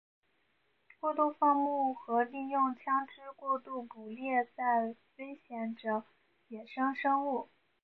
[0.99, 6.03] 过度放牧和利用枪枝过度捕猎在威胁着
[6.47, 7.51] 野生生物。